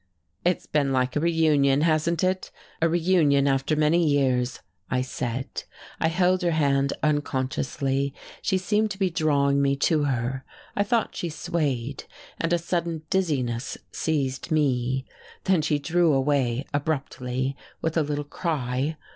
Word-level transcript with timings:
"It's 0.43 0.65
been 0.65 0.91
like 0.91 1.15
a 1.15 1.19
reunion, 1.19 1.81
hasn't 1.81 2.23
it? 2.23 2.49
a 2.81 2.89
reunion 2.89 3.47
after 3.47 3.75
many 3.75 4.03
years," 4.07 4.61
I 4.89 5.03
said. 5.03 5.65
I 5.99 6.07
held 6.07 6.41
her 6.41 6.49
hand 6.57 6.93
unconsciously 7.03 8.15
she 8.41 8.57
seemed 8.57 8.89
to 8.89 8.97
be 8.97 9.11
drawing 9.11 9.61
me 9.61 9.75
to 9.75 10.05
her, 10.05 10.43
I 10.75 10.81
thought 10.81 11.15
she 11.15 11.29
swayed, 11.29 12.05
and 12.39 12.51
a 12.51 12.57
sudden 12.57 13.03
dizziness 13.11 13.77
seized 13.91 14.49
me. 14.49 15.05
Then 15.43 15.61
she 15.61 15.77
drew 15.77 16.13
away 16.13 16.65
abruptly, 16.73 17.55
with 17.83 17.95
a 17.95 18.01
little 18.01 18.23
cry. 18.23 18.97